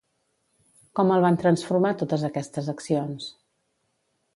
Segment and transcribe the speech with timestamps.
[1.01, 3.33] Com el van transformar totes aquestes accions?